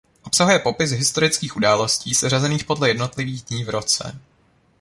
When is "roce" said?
3.69-4.19